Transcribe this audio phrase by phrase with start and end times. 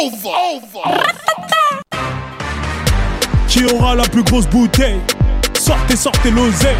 [0.00, 0.32] over.
[3.48, 5.00] Qui aura la plus grosse bouteille?
[5.58, 6.76] Sortez, sortez l'oseille.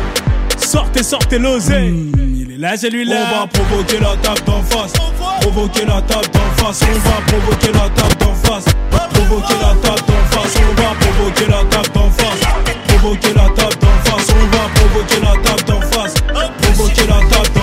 [0.56, 1.90] Sortez, sortez l'oseille.
[1.90, 3.16] Hmm, il est là, celui-là.
[3.16, 4.92] On va provoquer la table d'en face.
[5.40, 6.80] Provoquer la table d'en face.
[6.82, 8.64] On va provoquer la table d'en face.
[9.12, 10.54] Provoquer la table d'en face.
[10.56, 12.40] On va provoquer la table d'en face.
[12.88, 14.28] Provoquer la table d'en face.
[14.30, 16.14] On va provoquer la table d'en face.
[16.62, 17.59] Provoquer la table d'en face.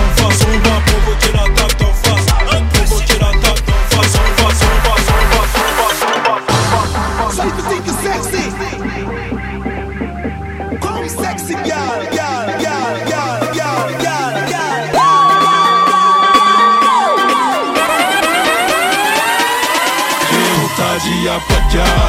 [21.70, 22.07] Dit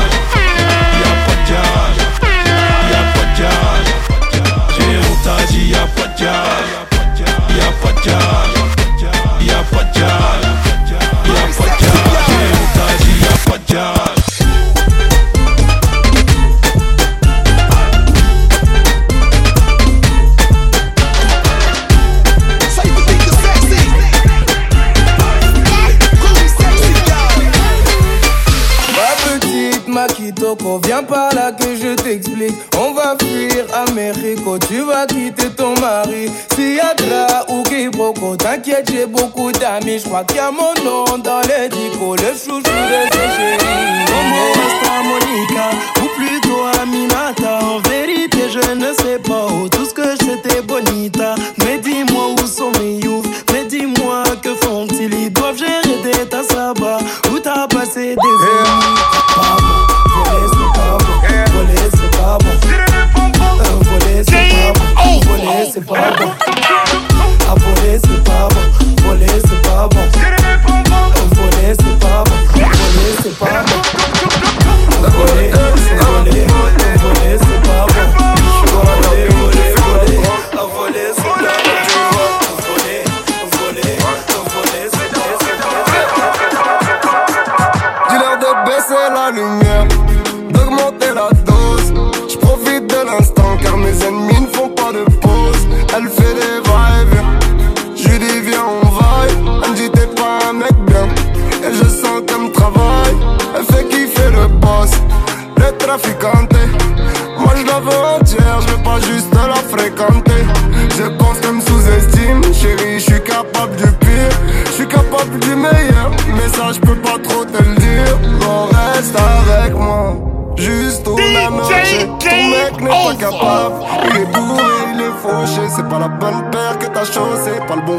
[38.88, 39.99] j'ai beaucoup d'amis.
[39.99, 41.09] Je crois qu'il y a mon nom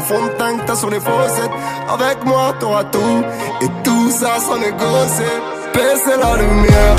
[0.07, 1.51] que t'as sur les fossettes.
[1.87, 3.23] Avec moi, t'auras tout.
[3.61, 5.35] Et tout ça sans négocier.
[5.73, 6.95] Baisser la lumière,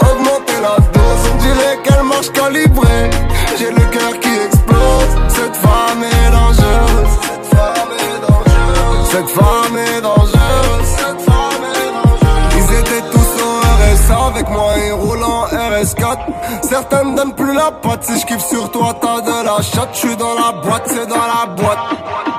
[0.00, 1.30] augmenter la dose.
[1.32, 3.10] On dirait qu'elle marche calibrée.
[3.58, 5.12] J'ai le cœur qui explose.
[5.28, 7.12] Cette femme est dangereuse.
[7.30, 9.10] Cette femme est dangereuse.
[9.10, 10.88] Cette femme est dangereuse.
[10.96, 12.56] Cette femme est.
[12.56, 16.18] Ils étaient tous au RS avec moi et roulant RS4.
[16.62, 18.04] Certaines donnent plus la patte.
[18.04, 19.90] Si je kiffe sur toi, t'as de la chatte.
[19.92, 22.29] Je suis dans la boîte, c'est dans la boîte.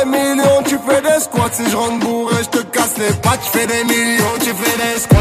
[0.00, 1.50] Des millions, tu fais des squats.
[1.52, 3.40] Si je rentre bourré, je te casse les pattes.
[3.44, 5.16] Je fais des millions, tu fais des squats.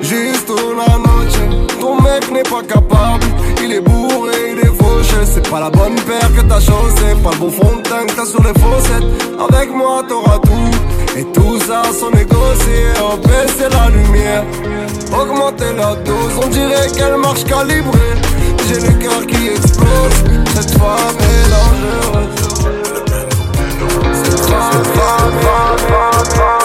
[0.00, 1.38] Juste la noche,
[1.80, 3.24] ton mec n'est pas capable.
[3.64, 5.16] Il est bourré, il est fauché.
[5.24, 7.16] C'est pas la bonne paire que t'as chaussé.
[7.24, 9.50] Pas le bon fond de teint que t'as sur les fossettes.
[9.50, 11.18] Avec moi, t'auras tout.
[11.18, 12.84] Et tout ça sans négocier.
[13.10, 14.44] On baisser la lumière,
[15.20, 16.32] augmenter la dose.
[16.44, 18.14] On dirait qu'elle marche calibrée.
[18.68, 20.18] J'ai le cœur qui explose.
[20.54, 22.45] Cette femme est dangereuse.
[24.58, 26.55] Cette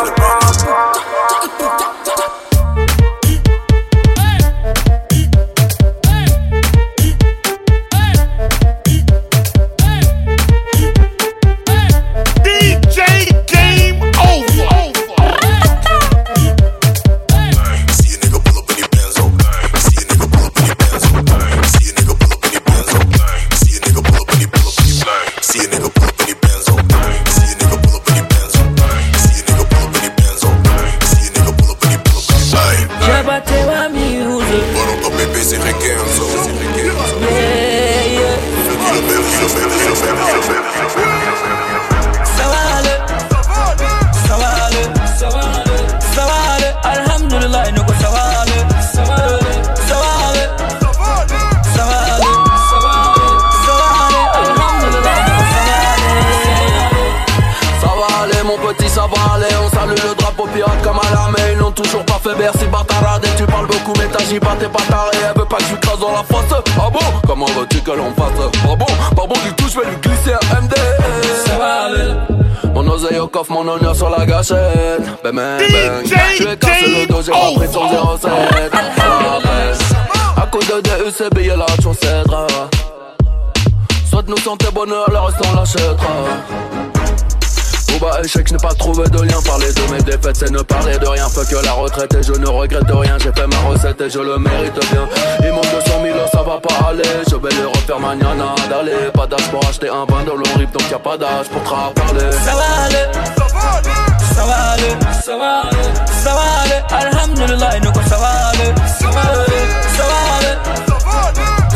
[89.10, 91.28] de lien, parler de mes défaites, c'est ne parler de rien.
[91.30, 93.18] Fuck que la retraite et je ne regrette rien.
[93.20, 95.08] J'ai fait ma recette et je le mérite bien.
[95.44, 97.04] Il manque 200 000, ça va pas aller.
[97.30, 99.12] Je vais le refaire mañana, d'aller.
[99.14, 101.70] Pas d'âge pour acheter un bain de long rip, donc y'a pas d'âge pour te.
[101.70, 103.08] Ça va aller,
[103.38, 103.96] ça va aller,
[104.36, 105.90] ça va aller, ça va aller,
[106.24, 106.82] ça va aller.
[107.08, 107.72] Alhamdulillah,
[108.10, 109.64] ça va aller, ça va aller,
[109.98, 110.56] ça va aller,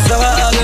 [0.08, 0.55] ça va aller.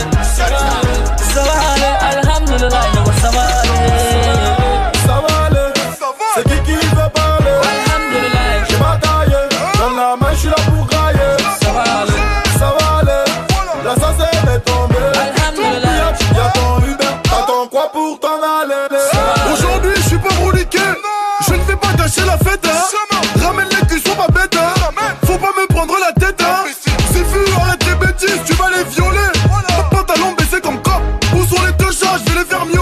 [32.44, 32.81] vers mieux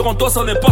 [0.00, 0.69] sur en toi, ça n'est pas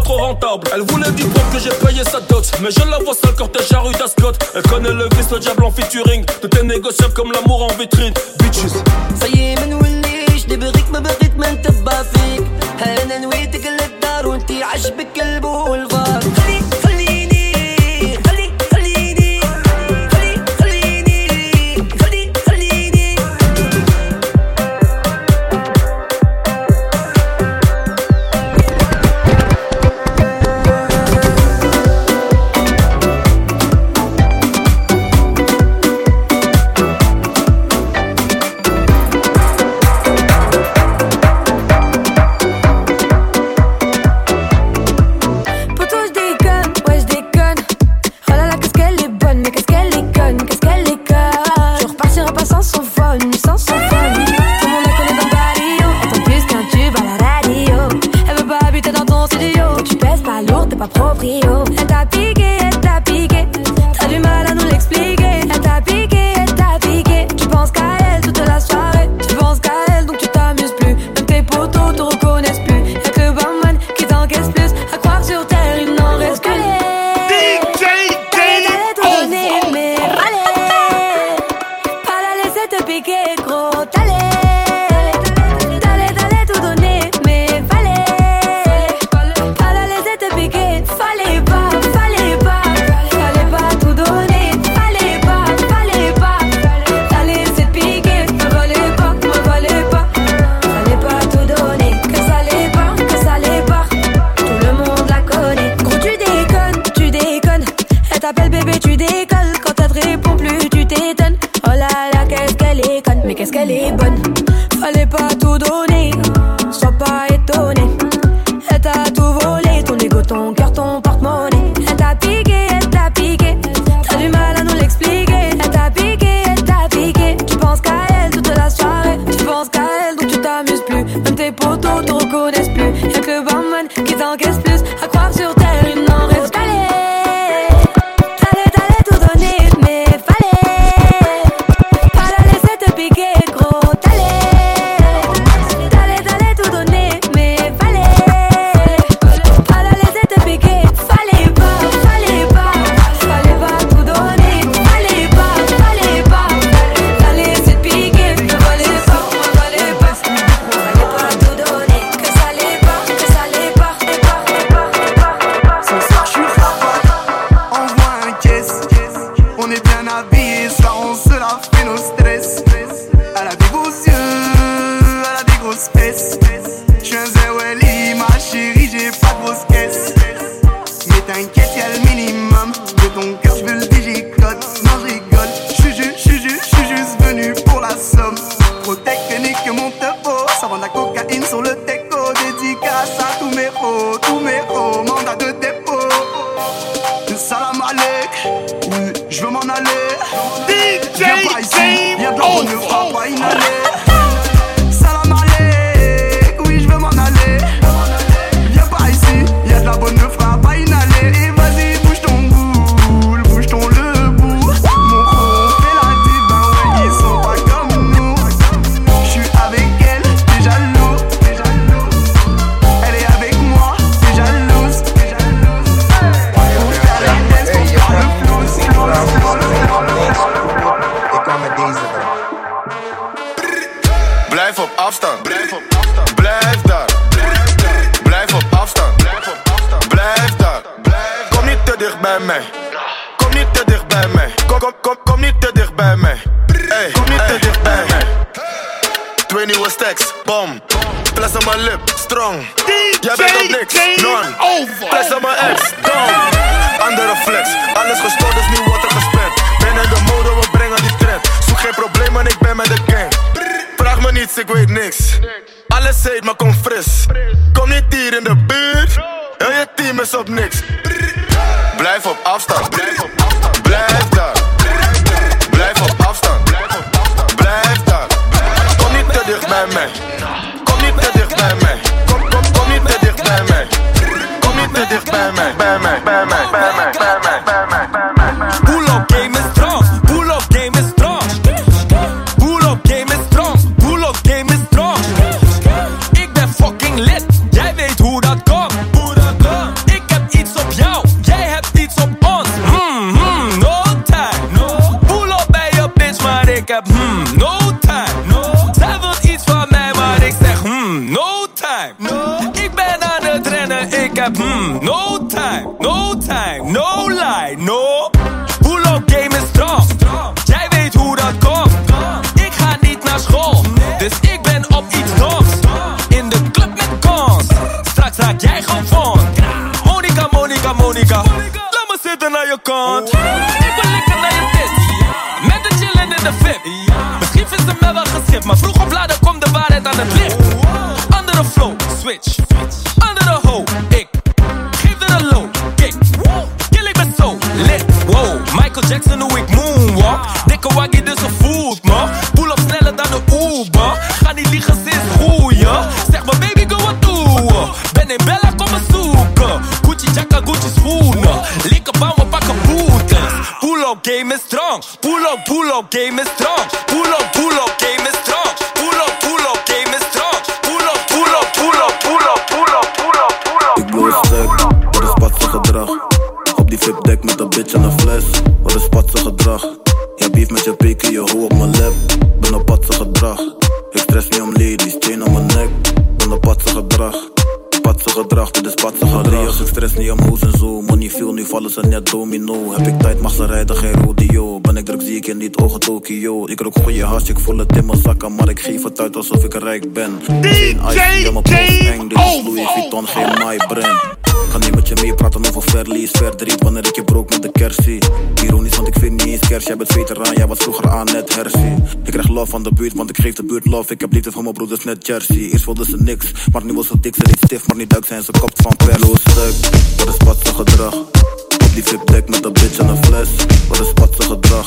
[399.89, 400.41] rijk ben.
[400.47, 404.21] Eng, dit is Louis Vuitton, geen my brand.
[404.69, 407.73] Ga niet met je mee praten over verlies, verdriet wanneer ik je brook met de
[407.73, 408.19] kersie.
[408.65, 411.55] Ironisch, want ik vind niet eens kers, jij bent veteraan, jij was vroeger aan net
[411.55, 411.95] hersie.
[412.25, 414.13] Ik krijg love van de buurt, want ik geef de buurt love.
[414.13, 415.57] Ik heb liefde van mijn broeders net Jersey.
[415.57, 418.25] Eerst wilden ze niks, maar nu was ze dik, ze deed stief, maar niet duik
[418.25, 419.75] zijn ze kopt van perlo stuk.
[420.17, 421.15] Wat is patse gedrag?
[421.15, 423.49] Op die deck met een bitch en een fles.
[423.89, 424.87] Wat is patse gedrag?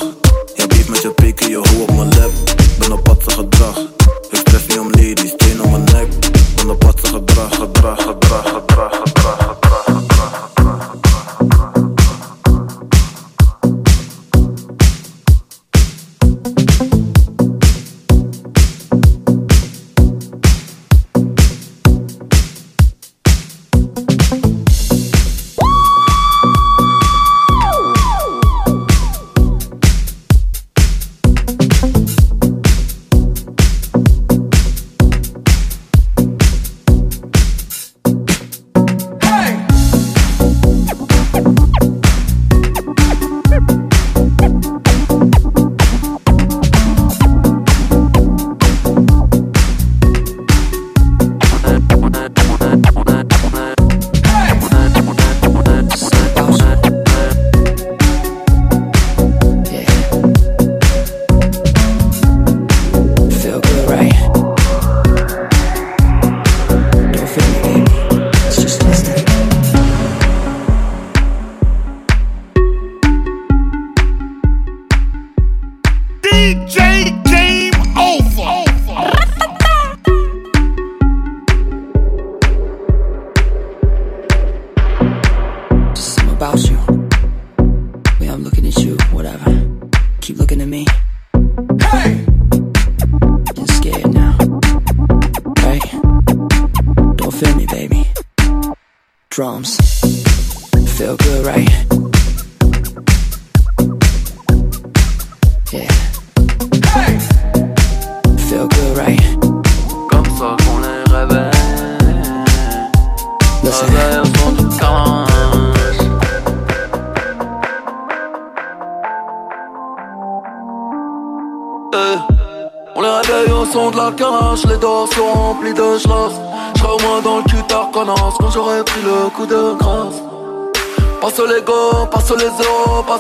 [0.56, 2.32] Je beef met je pik je hoe op mijn lip.
[2.80, 3.90] Ben op patse gedrag.
[4.52, 6.10] شافني يوم ليدي ستينو من ناك
[6.60, 8.91] وأنا بطل خضرا خضرا خضرا خضرا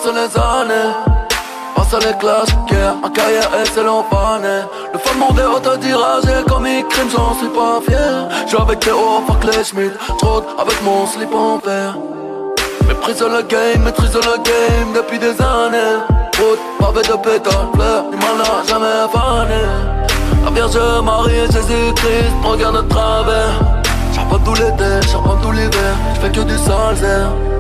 [0.01, 0.93] os, passe les années.
[1.75, 3.83] Passe les classes, guerre, ma carrière est c'est.
[3.83, 8.27] Le fan mondé autodiragé comme il crime, j'en suis pas fier.
[8.45, 11.97] J'suis avec Théo, fuck les Schmidt, trop avec mon slip en verre.
[12.87, 15.99] Méprise le game, maîtrise le game depuis des années.
[16.37, 19.61] Route, pavé de pétales, fleurs, du mal n'a jamais fané.
[20.43, 23.53] La Vierge Marie et Jésus-Christ me regardent de travers.
[24.13, 27.50] Charbonne tout l'été, charbonne tout l'hiver, j'fais que du sale zère.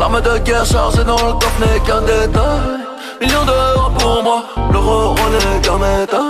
[0.00, 2.84] L'arme de guerre chargée dans le coffre n'est qu'un détail.
[3.20, 6.20] Millions d'euros pour moi, l'euro n'est qu'un métal.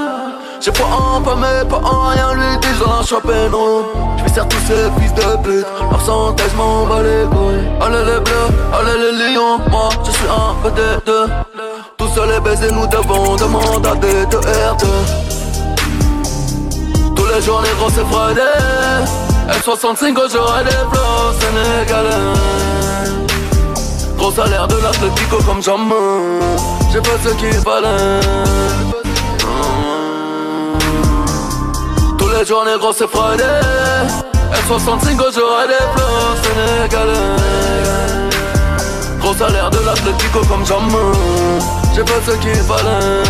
[0.61, 3.85] J'ai pas un pas mais pas un rien, lui ai chopé une roue.
[4.19, 7.69] J'vais serre tous ces fils de pute, leur santé j'm'en bats les couilles.
[7.83, 10.71] Allez les bleus, allez les lions, moi je suis un peu.
[11.99, 14.87] Tout seul et baiser, nous devons demander à des deux R2.
[17.15, 18.41] Tous les jours les gros c'est Friday.
[19.51, 22.74] L65 j'aurai des flots sénégalais.
[24.25, 25.85] Gros salaire de l'Atletico comme jamais
[26.91, 28.21] J'ai pas ce qu'il fallait
[32.17, 33.61] Tous les jours négro c'est Friday.
[34.67, 37.37] F65 j'aurai des flots sénégalais.
[39.21, 41.13] Gros salaire de l'Atletico comme jamais
[41.95, 43.23] J'ai pas ce qu'il fallait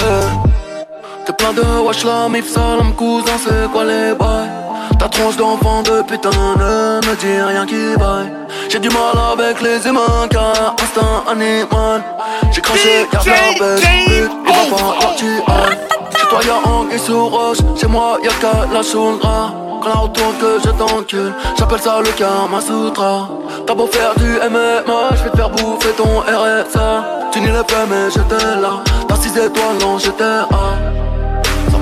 [0.00, 1.24] Eh.
[1.24, 4.69] T'es plein de wash la mif salam cousin c'est quoi les bails?
[5.00, 8.30] Ta tronche d'enfant de putain ne me dis rien qui vaille
[8.68, 12.04] J'ai du mal avec les humains car instinct animal.
[12.52, 15.78] J'ai craché y'a belle but que tu ailles
[16.14, 20.36] Chez toi y'a anguille sous roche, chez moi y'a qu'à la choulra Quand la retourne
[20.36, 23.26] que je t'encule, j'appelle ça le Kama Sutra
[23.66, 27.86] T'as beau faire du MMA, j'vais te faire bouffer ton RSA Tu n'y l'as fait
[27.88, 31.00] mais j'étais là Dans 6 étoiles non j'étais à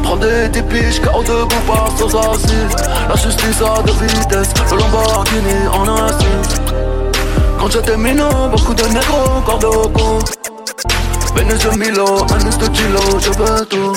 [0.09, 2.75] Ça prend des typiques KO debout pas sans assise
[3.11, 6.55] La justice a de vitesse Le Lamborghini en assise
[7.61, 10.18] Quand j'étais minot beaucoup de négros encore de cou
[11.37, 12.64] Vénus de Milo, Anus de
[13.21, 13.92] je veux tout.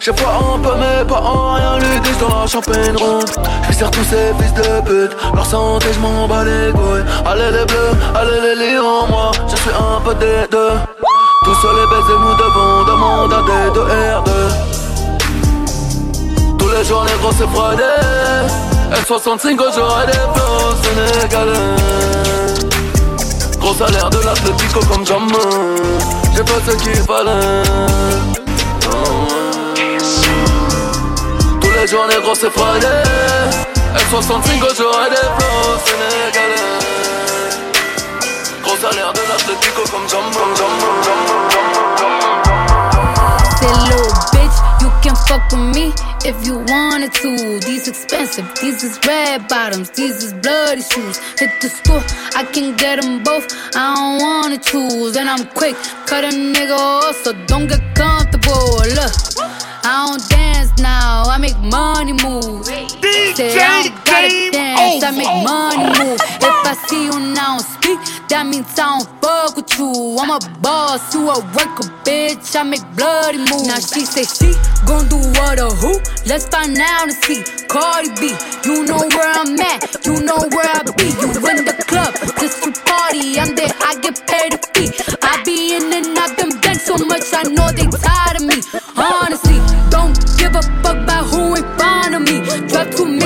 [0.00, 3.30] J'ai foi un peu mais pas en rien Lui disent dans la champagne ronde.
[3.68, 7.04] Je sers tous ces fils de pute Leur santé je m'en bats les couilles.
[7.26, 10.72] Allez les bleus, allez les lions Moi je suis un peu des deux.
[11.44, 14.69] Tous les baisers nous devons demander à des deux R2 Tous
[16.80, 17.46] les journées grosses et
[19.02, 21.76] F65 aujourd'hui au Sénégalais
[23.58, 25.26] Gros salaire de l'Atlético comme jamais
[26.34, 27.62] J'ai pas ce qu'il fallait
[31.60, 36.78] Tous les jours les grosses et F65 aujourd'hui au Sénégalais
[38.62, 40.30] Gros salaire de l'Atlético comme jamais
[43.60, 44.04] C'est l'eau
[45.02, 45.92] can fuck with me
[46.24, 47.60] if you wanted to.
[47.60, 51.18] These expensive, these is red bottoms, these is bloody shoes.
[51.38, 52.02] Hit the store,
[52.34, 53.46] I can get them both.
[53.74, 58.76] I don't wanna choose, and I'm quick, cut a nigga off, so don't get comfortable.
[58.96, 59.12] Look.
[59.82, 62.66] I don't dance now, I make money move.
[62.66, 66.20] Say I don't gotta dance, I make money move.
[66.20, 67.58] If I see you now
[68.28, 70.16] that means I don't fuck with you.
[70.20, 72.54] I'm a boss, you a worker, bitch.
[72.56, 73.66] I make bloody moves.
[73.66, 74.54] Now she say she
[74.86, 75.98] gon' do what or who?
[76.26, 77.42] Let's find out and see.
[77.70, 78.34] Cardi B,
[78.66, 81.06] you know where I'm at, you know where I be.
[81.22, 83.38] You in the club, just to party.
[83.38, 84.90] I'm there, I get paid a fee.
[85.22, 88.58] I be in and out them banks so much, I know they tired of me.
[88.96, 92.42] Honestly, don't give a fuck about who in front of me.
[92.68, 93.19] Drop two mixtapes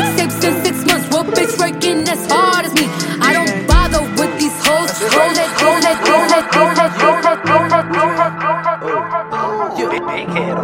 [10.37, 10.55] it.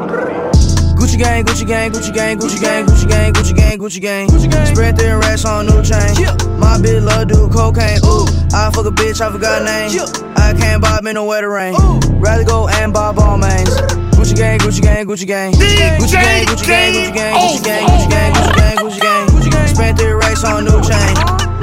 [1.01, 4.29] Gucci gang, Gucci gang, Gucci gang, Gucci gang, Gucci gang, Gucci gang, Gucci gang.
[4.29, 4.67] Gucci gang.
[4.67, 6.15] Spread their racks on new chain.
[6.61, 7.99] My bitch love do cocaine.
[8.05, 9.91] Ooh, I fuck a bitch, I forgot name.
[10.37, 11.75] I can't bob in no wetter rain.
[12.21, 13.71] Rather go and bob all mains.
[14.15, 15.53] Gucci gang, Gucci gang, Gucci gang.
[15.53, 19.51] Gucci gang, Gucci gang, Gucci gang, Gucci gang, Gucci gang, Gucci gang, Gucci gang, Gucci
[19.51, 19.69] gang.
[19.69, 21.15] Spent their racks on new chain.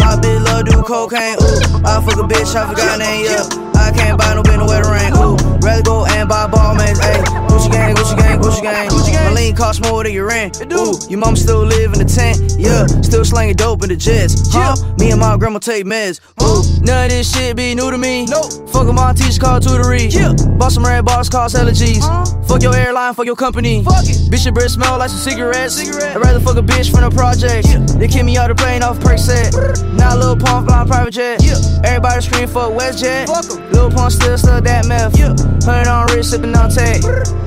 [0.01, 1.37] My bitch love do cocaine.
[1.37, 3.25] Ooh, I fuck a bitch, I forgot name.
[3.25, 3.45] Yeah,
[3.79, 5.13] I can't buy no bitch no wetter rain.
[5.13, 6.99] Ooh, rather go and buy ball mains.
[6.99, 8.89] Ayy, Gucci gang, Gucci gang, Gucci gang.
[8.89, 9.33] Gucci gang.
[9.33, 10.61] My lean cost more than your rent.
[10.73, 12.55] Ooh, your mom still live in the tent.
[12.57, 14.51] Yeah, still slanging dope in the jets.
[14.51, 14.75] Huh?
[14.99, 16.19] Me and my grandma take meds.
[16.41, 18.25] Ooh, none of this shit be new to me.
[18.25, 18.69] Nope.
[18.69, 20.11] Fuck my teacher called tutory.
[20.11, 20.33] Yeah.
[20.57, 22.03] Bought some red bars, cost allergies.
[22.47, 23.83] Fuck your airline, fuck your company.
[23.83, 24.17] Fuck it.
[24.31, 25.75] Bitch, your breath smell like some cigarettes.
[25.75, 26.15] Cigarette.
[26.15, 27.67] I'd rather fuck a bitch from the project.
[27.67, 27.79] Yeah.
[27.97, 29.53] They kick me out the plane off perk set.
[29.93, 31.43] Now Lil Pump flying private jet.
[31.43, 31.57] Yeah.
[31.83, 33.27] Everybody scream fuck WestJet.
[33.27, 33.71] Fuck em.
[33.71, 35.17] Lil Pump still stuck that meth.
[35.17, 35.35] Yeah.
[35.63, 37.01] Hundred on wrist, sipping on tech.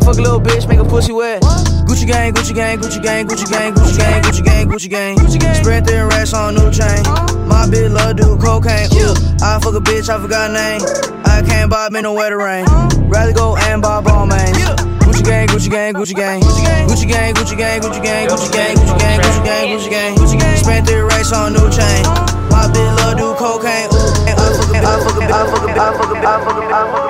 [0.05, 1.43] Fuck a little bitch, make a pussy wet.
[1.89, 5.17] Gucci gang, Gucci gang, Gucci gang, Gucci gang, Gucci gang, Gucci gang, Gucci gang.
[5.17, 5.55] Gucci gang.
[5.55, 7.03] Spread their racks on new chain.
[7.49, 8.89] My bitch love do cocaine.
[8.95, 10.81] Ooh, I fuck a bitch, I forgot name.
[11.25, 12.65] I can't buy me no wetter rain.
[13.09, 14.57] Rather go and buy ball mains.
[15.03, 18.53] Gucci gang, Gucci gang, Gucci gang, Gucci gang, Gucci gang, Gucci gang, Gucci gang, Gucci
[18.53, 20.57] gang, Gucci gang, Gucci gang, Gucci gang, Gucci gang.
[20.57, 22.40] Spent their racks on new chain.
[22.51, 24.29] My bitch love do cocaine, ooh.
[24.29, 24.51] And I.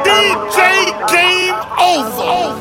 [0.05, 0.59] DJ
[1.11, 2.57] Game Over.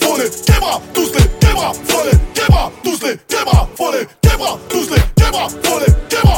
[0.00, 0.30] Tous les
[1.40, 6.34] kebra, folé, kebra, tous les kebra, folé, kebra, tous les tous les tous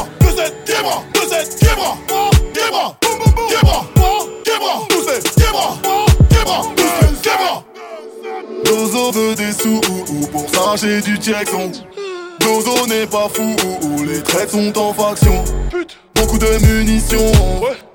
[9.17, 9.81] les des sous,
[10.31, 11.92] pour ça j'ai du check on.
[12.43, 15.43] Dozo n'est pas fou ou, ou les traites sont en faction.
[16.15, 17.31] Beaucoup de munitions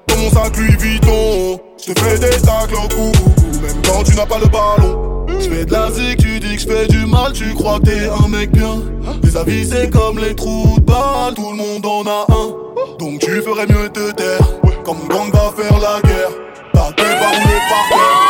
[0.09, 1.61] dans mon sac Louis Vuitton.
[1.87, 3.13] Je te fais des tacles au cou,
[3.61, 5.27] même quand tu n'as pas le ballon.
[5.39, 7.85] Je fais de la zik, tu dis que je fais du mal, tu crois que
[7.85, 8.83] t'es un mec bien.
[9.23, 12.97] Les avis c'est comme les trous de balle, tout le monde en a un.
[12.99, 14.41] Donc tu ferais mieux te taire,
[14.85, 16.31] comme le gang va faire la guerre.
[16.73, 17.99] Ta tête va rouler par terre.
[17.99, 18.28] Tout c'est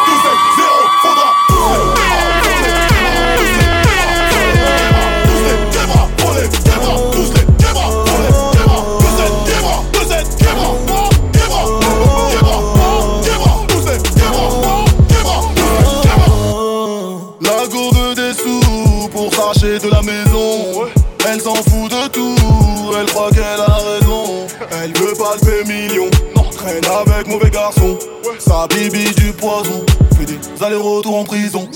[26.81, 27.99] traîne avec mauvais garçon.
[28.39, 29.85] Sa bibi du poison,
[30.17, 31.69] fait des allers-retours en prison.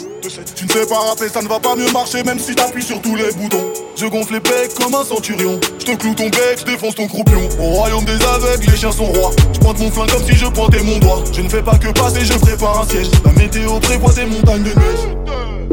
[0.55, 3.01] Tu ne sais pas rapper, ça ne va pas mieux marcher même si t'appuies sur
[3.03, 3.65] tous les boutons.
[3.97, 5.59] Je gonfle les becs comme un centurion.
[5.79, 7.49] Je te cloue ton bec, je défonce ton croupion.
[7.61, 9.33] Au royaume des aveugles, les chiens sont rois.
[9.53, 11.23] Je pointe mon flingue comme si je pointais mon doigt.
[11.33, 13.09] Je ne fais pas que passer, je prépare un siège.
[13.25, 15.17] La météo prévoit des montagnes de neige.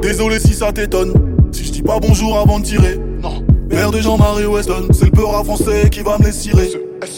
[0.01, 1.13] Désolé si ça t'étonne.
[1.51, 2.97] Si je dis pas bonjour avant de tirer.
[3.21, 3.43] Non.
[3.69, 6.71] Mère de Jean-Marie Weston, c'est le peur à français qui va me les cirer.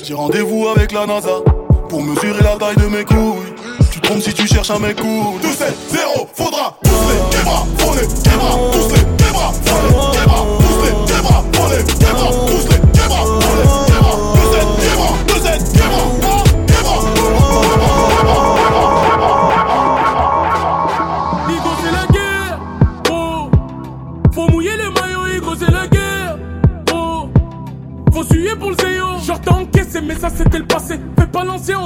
[0.03, 1.41] J'ai rendez-vous avec la NASA
[1.91, 3.53] pour mesurer la taille de mes couilles.
[3.91, 5.41] Tu trompes si tu cherches un mec cool.
[5.41, 10.17] 2 7 0 faudra tous les québras, faut les québras, tous les québras, faut les
[10.17, 12.70] québras, tous les québras, faut les québras, tous les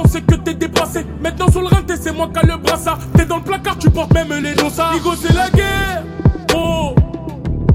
[0.02, 1.06] on sait que t'es dépassé.
[1.22, 2.98] Maintenant sur le rinté c'est moi qui a le brassard.
[3.16, 4.94] T'es dans le placard, tu portes même les dossards.
[4.96, 6.04] Igo c'est la guerre,
[6.54, 6.94] oh.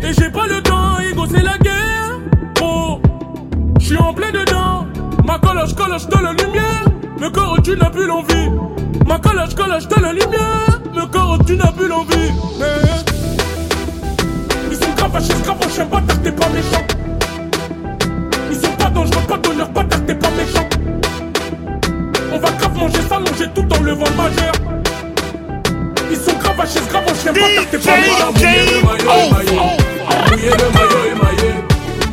[0.01, 2.19] Et j'ai pas le temps, Igo c'est la guerre,
[2.62, 2.99] oh.
[3.79, 4.86] J'suis en plein dedans.
[5.25, 6.86] Ma coloche, coloche dans la lumière.
[7.19, 8.49] Le corps tu n'as plus l'envie.
[9.07, 10.81] Ma coloche, coloche dans la lumière.
[10.95, 12.31] Le corps tu n'as plus l'envie.
[14.69, 16.86] Ils sont grave fâchés, grave chien bâtard, t'es pas méchant.
[18.49, 19.81] Ils sont pas dangereux, pas d'honneur, t'es pas
[23.21, 24.51] allongé tout dans le vent majeur.
[26.10, 28.34] Ils sont grave à chaise, grave en chien, pas t'es pas mort.
[28.34, 29.60] Mouillez le maillot émaillé,
[30.31, 31.51] mouillez le maillot et émaillé,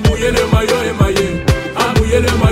[0.06, 1.44] mouillez le maillot émaillé,
[1.76, 2.47] ah mouillez le maillot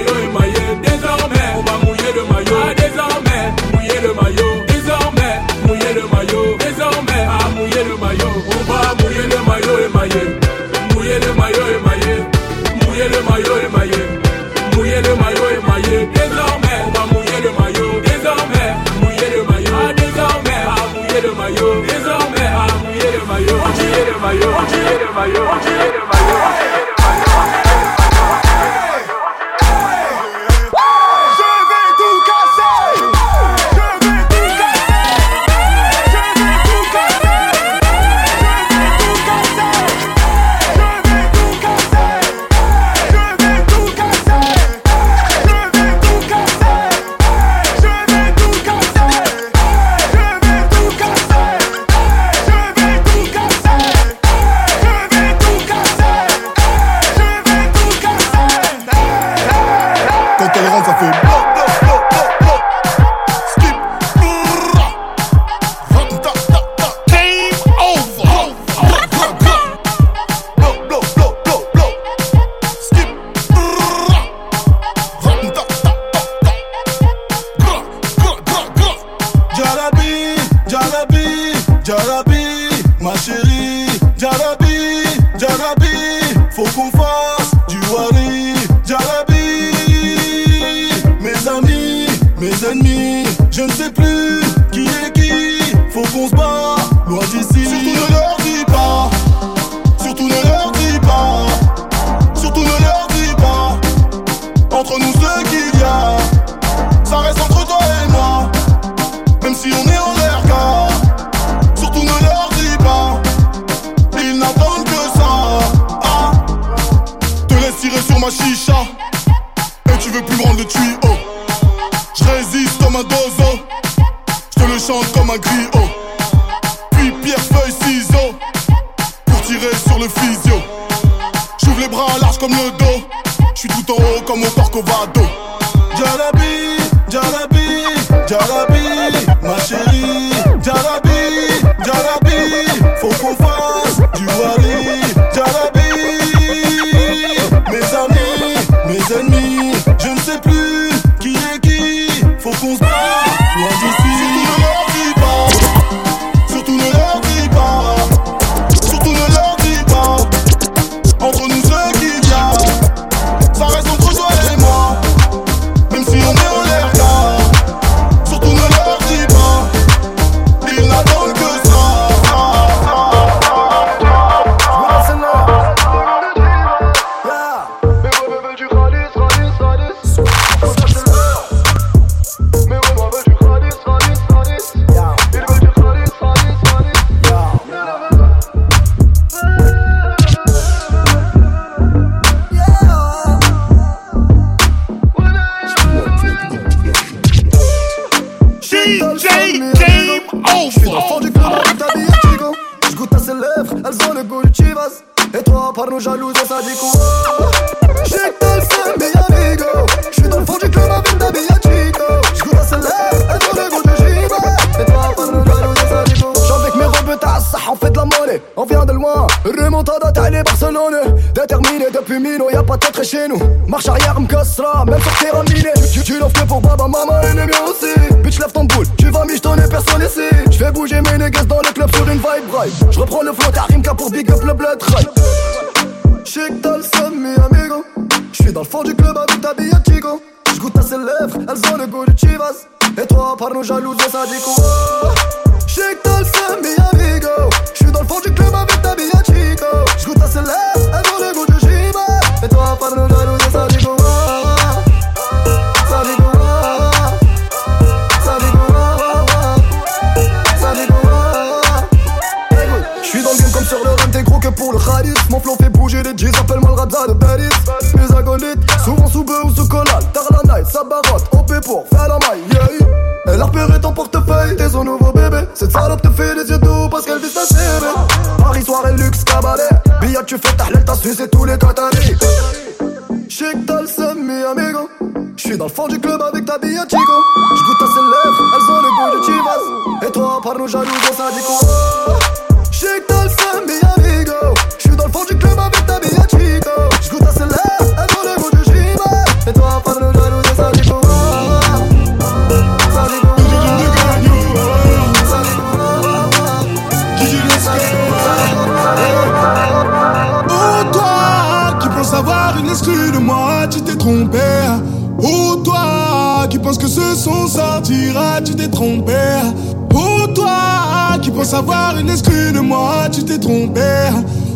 [321.46, 323.80] savoir une exclue de moi, tu t'es trompé.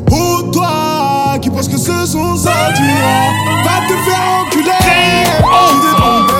[0.06, 4.70] Pour toi qui pense que ce sont ça, tu vas te faire enculer.
[5.68, 6.39] Tu t'es trompé.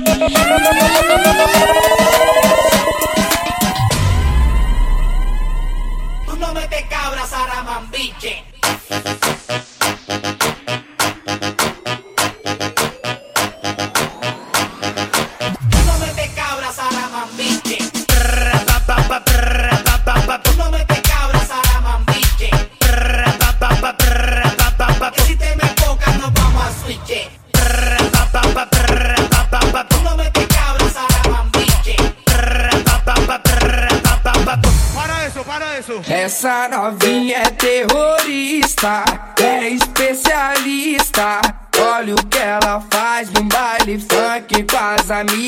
[0.00, 1.14] Gracias.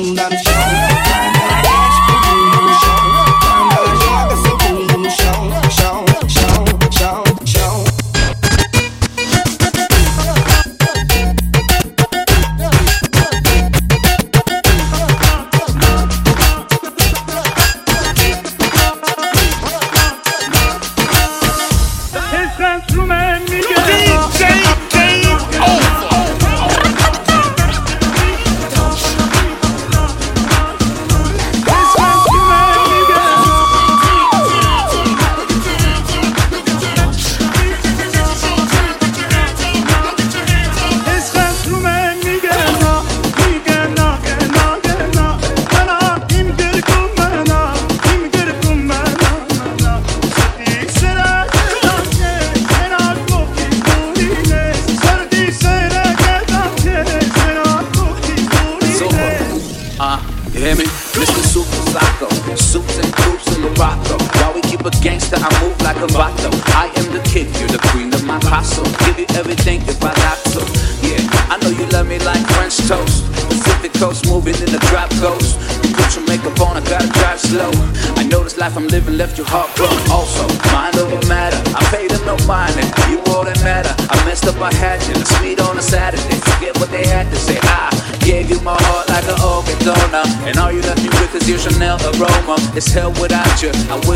[0.00, 0.49] and I'm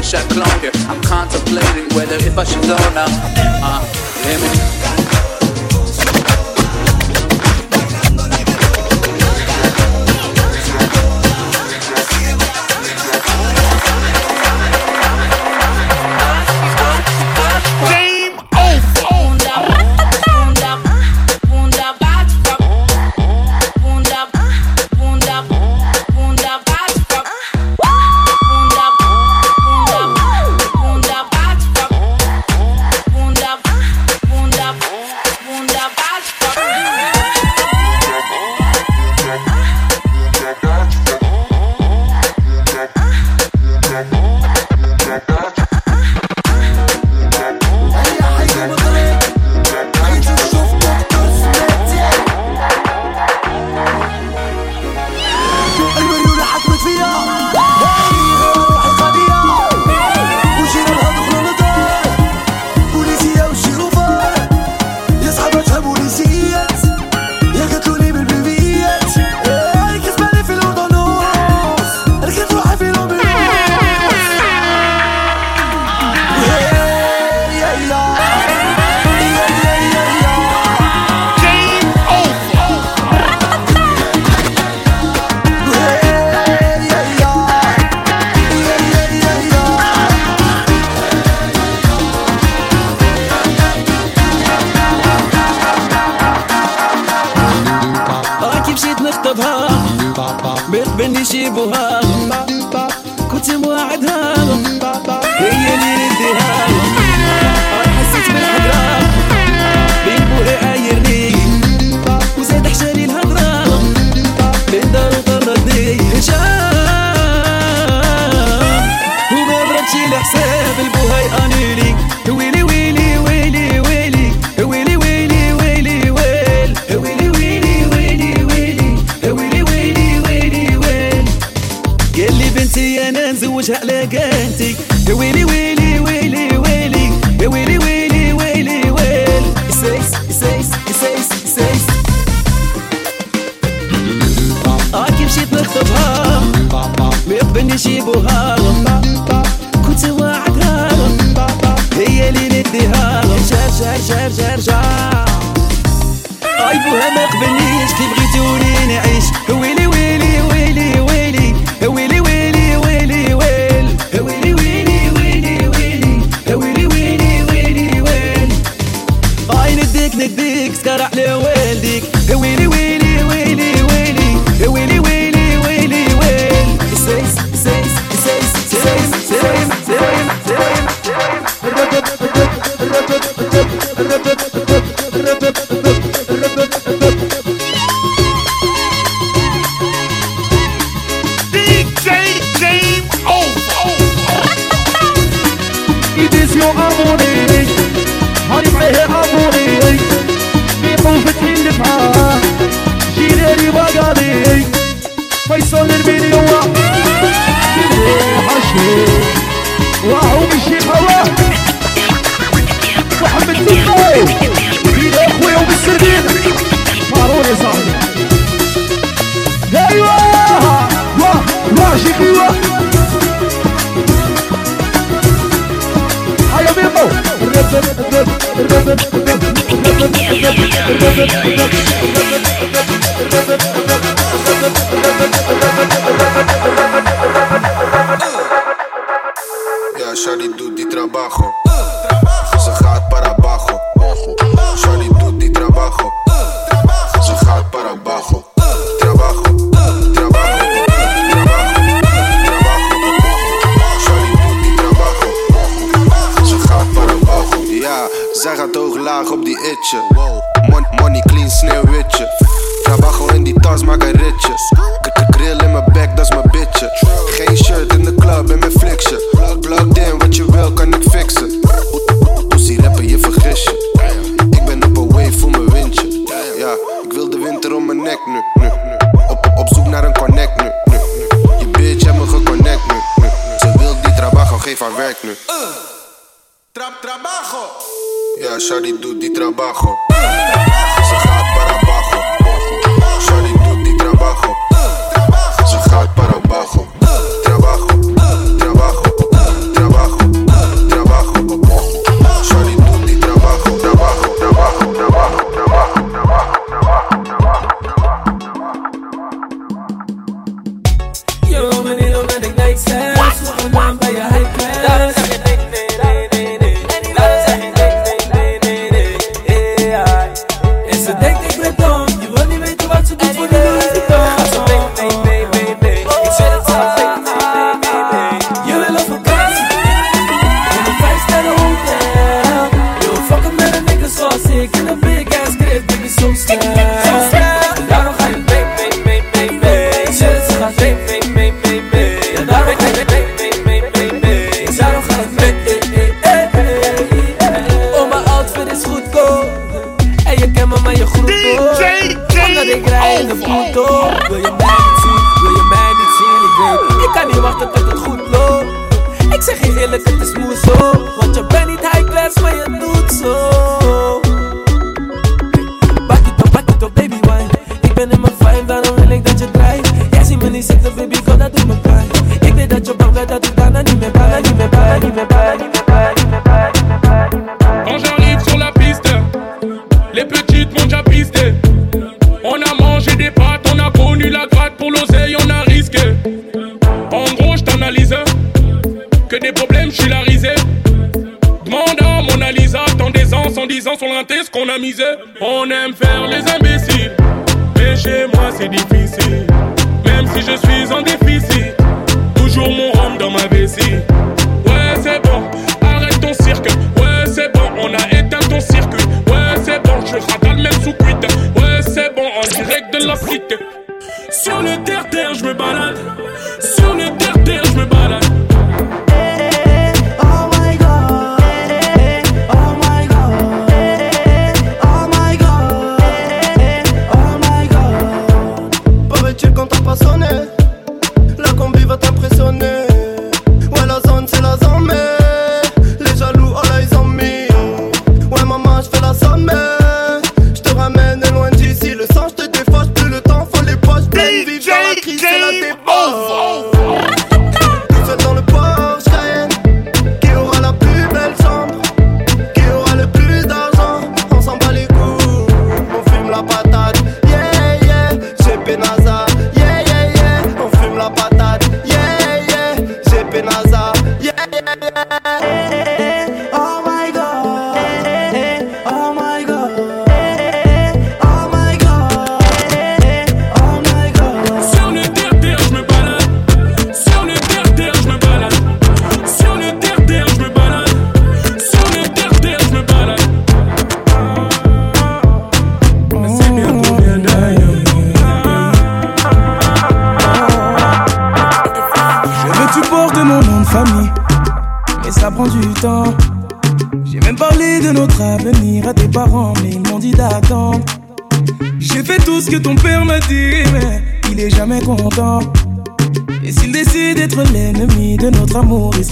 [0.04, 0.70] wish I.
[0.88, 3.33] I'm contemplating whether if I should go now.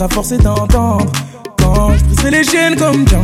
[0.02, 1.12] la force est d'entendre.
[1.58, 3.21] Quand je briserai les chaînes comme John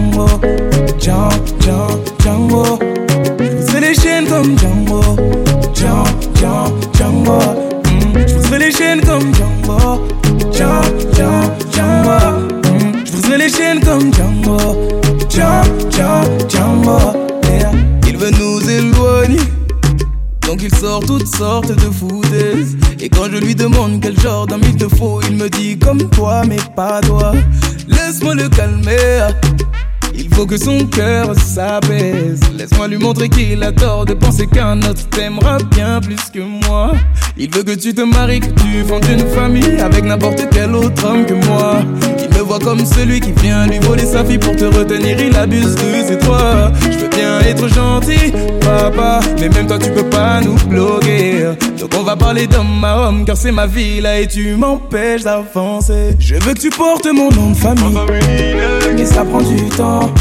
[33.28, 36.92] Montrer qu'il a tort de penser qu'un autre t'aimera bien plus que moi.
[37.36, 41.04] Il veut que tu te maries, que tu fondes une famille avec n'importe quel autre
[41.06, 41.76] homme que moi.
[42.18, 45.20] Il me voit comme celui qui vient lui voler sa fille pour te retenir.
[45.20, 46.72] Il abuse de c'est toi.
[46.90, 51.44] Je veux bien être gentil, papa, mais même toi tu peux pas nous bloquer.
[51.78, 55.24] Donc on va parler d'homme à homme, car c'est ma vie là et tu m'empêches
[55.24, 56.16] d'avancer.
[56.18, 58.56] Je veux que tu portes mon nom de famille,
[58.96, 60.12] mais ça prend du temps.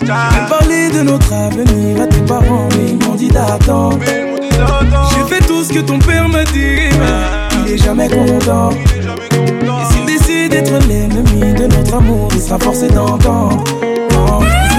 [0.00, 3.98] J'ai parlé de notre avenir à tes parents, mais ils m'ont dit d'attendre.
[4.04, 8.70] J'ai fait tout ce que ton père m'a dit, mais il est jamais content.
[8.70, 13.64] Et s'il décide d'être l'ennemi de notre amour, il sera forcé d'entendre.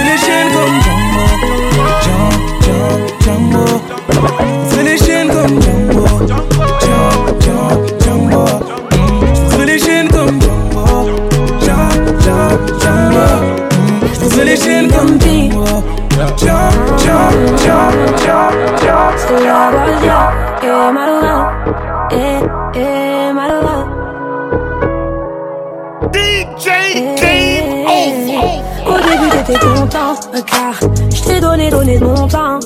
[0.04, 1.26] Les chaînes comme Django,
[2.04, 2.78] Django,
[3.24, 3.66] Django.
[4.12, 4.59] C'est
[14.46, 15.66] Les chaînes comme Django.
[19.16, 20.32] Estoy agobiado,
[20.62, 21.44] eh, madrugado,
[22.12, 22.40] eh,
[22.76, 23.86] eh, madrugado.
[26.14, 26.66] DJ
[27.22, 27.72] Game
[28.88, 30.16] Au début t'étais content,
[30.46, 30.74] car
[31.14, 32.60] je t'ai donné, donné de mon temps.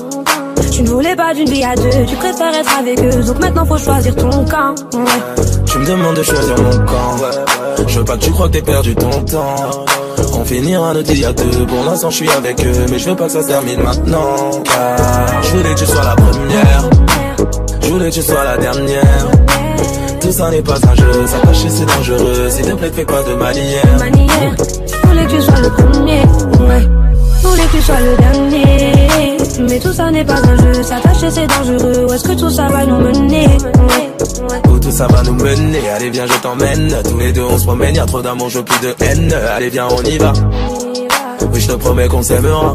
[0.72, 3.64] Tu ne voulais pas d'une vie à deux, tu préfères être avec eux, donc maintenant
[3.64, 4.74] faut choisir ton camp.
[4.94, 5.44] Ouais.
[5.66, 7.16] Tu me demandes de choisir mon camp.
[7.86, 9.84] Je veux pas que tu crois que t'aies perdu ton temps.
[10.36, 11.66] On finira notre vie à deux.
[11.66, 14.50] Pour l'instant, je suis avec eux, mais je veux pas que ça se termine maintenant.
[14.64, 16.90] Car je voulais que tu sois la première.
[17.80, 19.28] Je voulais que tu sois la dernière.
[20.20, 22.48] Tout ça n'est pas un jeu, s'attacher c'est dangereux.
[22.48, 23.82] S'il te plaît, fais pas de manière.
[23.98, 26.20] Je voulais que tu sois le premier,
[26.66, 27.03] ouais.
[27.44, 29.68] Je voulais que tu sois le dernier.
[29.68, 32.06] Mais tout ça n'est pas un jeu, s'attacher c'est dangereux.
[32.08, 33.46] Où est-ce que tout ça va nous mener?
[34.70, 35.90] Où tout ça va nous mener?
[35.94, 36.96] Allez viens je t'emmène.
[37.04, 37.94] Tous les deux on se promène.
[37.96, 39.30] Y'a trop d'amour je plus de haine.
[39.54, 40.32] Allez viens on y va.
[41.52, 42.72] Oui je te promets qu'on s'aimera.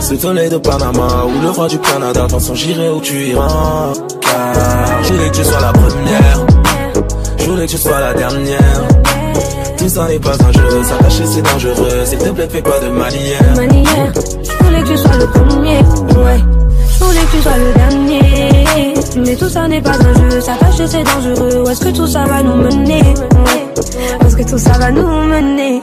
[0.00, 3.92] Sous ton de Panama Ou le roi du Canada Attention j'irai où tu iras.
[4.20, 6.46] Car je voulais que tu sois la première.
[7.38, 8.88] Je voulais que tu sois la dernière
[9.78, 12.88] Tout ça n'est pas un jeu S'attacher c'est dangereux S'il te plaît fais pas de
[12.90, 13.40] manière.
[13.54, 16.40] Je voulais que tu sois le premier, ouais.
[16.90, 18.94] Je voulais que tu sois le dernier.
[19.24, 21.64] Mais tout ça n'est pas un jeu, s'attacher c'est dangereux.
[21.64, 23.14] Où est-ce que tout ça va nous mener?
[24.20, 25.82] Où est-ce que tout ça va nous mener?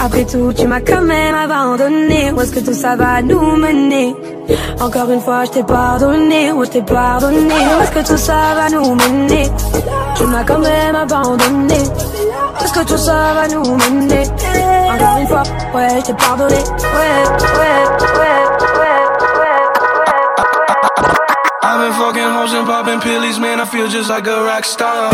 [0.00, 2.32] Après tout, tu m'as quand même abandonné.
[2.32, 4.14] Où est-ce que tout ça va nous mener?
[4.80, 7.38] Encore une fois, je t'ai pardonné, ouais, je t'ai pardonné.
[7.38, 9.50] Où est-ce que tout ça va nous mener?
[10.20, 11.76] Tu m'as quand même abandonné.
[12.62, 14.22] Est-ce que tout ça va nous mener
[14.92, 15.42] Encore une fois,
[15.74, 16.56] ouais, t'ai pardonné.
[16.56, 17.24] Ouais,
[17.56, 17.84] ouais,
[18.18, 18.44] ouais,
[18.78, 19.00] ouais.
[21.62, 23.60] I've been fucking hoes and popping pillies, man.
[23.60, 25.08] I feel just like a rock star.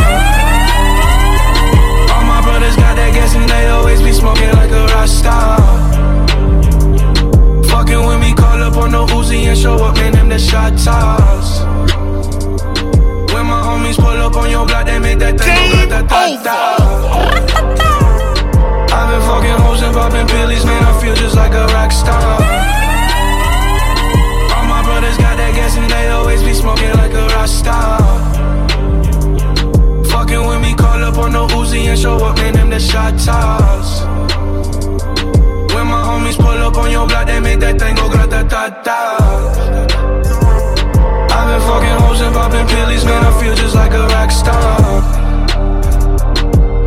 [2.11, 5.61] All my brothers got that gas and they always be smoking like a rock star.
[7.69, 10.15] Fucking with me, call up on the Uzi and show up, man.
[10.15, 11.56] Them the shot toss
[13.87, 16.53] homies pull up on your block, they make that thing go.
[18.93, 22.75] I've been fucking hoes and popping pillies, man, I feel just like a rock star
[24.85, 27.27] brothers got that gas and they always be smoking like a.
[30.11, 33.19] Fucking with me, call up on no Uzi and show up, man, them the shot
[33.19, 34.03] toss.
[35.75, 37.79] When my homies pull up on your block, they make that
[38.49, 39.86] ta ta
[41.67, 44.81] fucking hoes and popping pillies, man, I feel just like a rock star.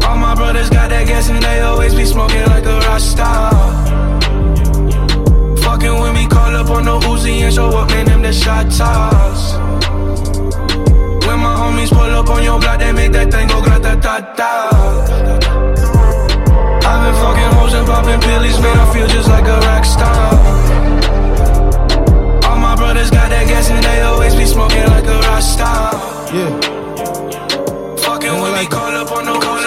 [0.07, 3.51] All my brothers got that gas and they always be smoking like a rock star.
[5.65, 8.65] Fucking with me, call up on the Uzi and show up, man, them the shot
[8.71, 9.41] toss.
[11.27, 14.15] When my homies pull up on your block, they make that thing go grata ta
[14.39, 14.51] ta.
[16.89, 20.89] I've been fucking hoes and popping pillies, man, I feel just like a rock star
[23.10, 25.93] just got that gas and they always be smoking like a rock star.
[26.34, 26.49] Yeah.
[27.97, 29.59] Fucking when like we call up on no call.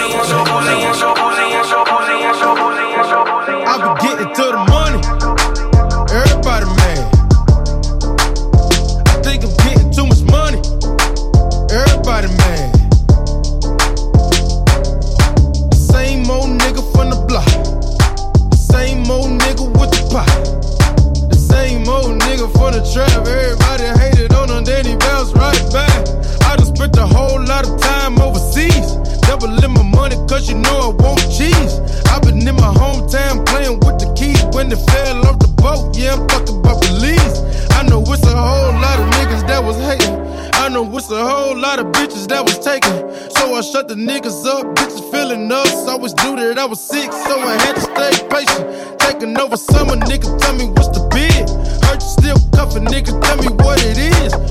[30.43, 31.79] cause you know I won't cheese.
[32.11, 35.95] I've been in my hometown playing with the keys when they fell off the boat.
[35.95, 37.39] Yeah, I'm talking about Belize.
[37.71, 40.19] I know it's a whole lot of niggas that was hating.
[40.55, 42.97] I know it's a whole lot of bitches that was taking.
[43.35, 45.73] So I shut the niggas up, bitches feeling us.
[45.87, 48.99] Always knew that I was sick, so I had to stay patient.
[48.99, 51.49] Taking over summer, niggas tell me what's the bid.
[51.87, 54.42] Hurt you still cuffing, niggas tell me what it is.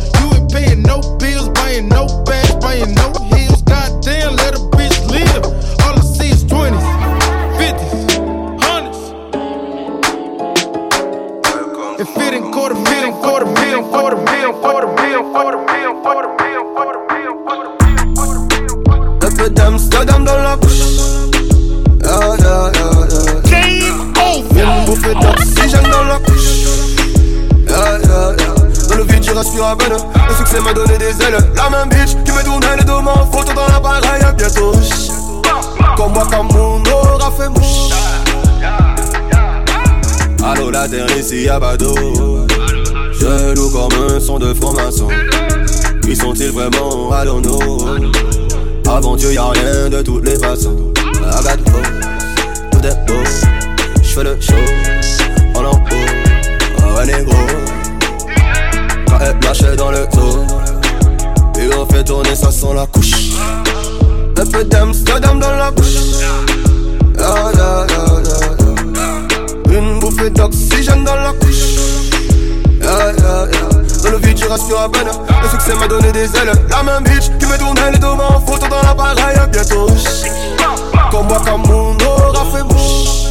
[29.54, 31.36] Le à succès m'a donné des ailes.
[31.54, 33.26] La même bitch qui me tournait les deux mains.
[33.30, 34.72] Photo dans l'appareil, à bientôt.
[35.96, 37.92] Comme moi, comme mon aura fait mouche.
[40.42, 41.94] Allô, la terre ici à Bado.
[43.12, 45.08] Je comme un son de franc-maçon.
[46.02, 47.84] Qui sont-ils vraiment know.
[48.88, 50.76] Avant Dieu, y'a rien de toutes les façons.
[50.96, 51.82] I got the flow,
[52.72, 53.22] tout est beau.
[54.02, 54.54] J'fais le show,
[55.54, 55.78] en haut.
[56.78, 57.32] Oh, ouais, négro.
[57.34, 57.81] Quand
[59.22, 60.44] elle lâche dans le dos.
[61.58, 63.32] Et on fait tourner, ça sent la couche.
[64.38, 65.94] Un peu d'Amsterdam dans la bouche.
[67.16, 67.86] Yeah.
[69.68, 71.76] Une bouffée d'oxygène dans la couche.
[72.80, 73.12] Yeah.
[74.02, 75.08] Dans le vide, je respire à peine.
[75.42, 76.52] Le succès m'a donné des ailes.
[76.70, 78.40] La même bitch qui me tournait les deux mains.
[78.46, 79.86] Photo dans l'appareil, à bientôt.
[81.10, 83.21] Comme moi, comme mon aura fait mouche.